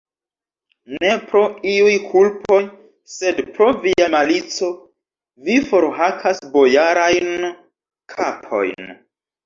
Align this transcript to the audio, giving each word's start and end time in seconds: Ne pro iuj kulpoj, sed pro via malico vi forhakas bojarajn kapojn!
Ne 0.93 1.11
pro 1.31 1.43
iuj 1.71 1.91
kulpoj, 2.13 2.57
sed 3.17 3.43
pro 3.59 3.69
via 3.85 4.09
malico 4.17 4.73
vi 5.45 5.61
forhakas 5.71 6.45
bojarajn 6.59 7.35
kapojn! 8.17 8.95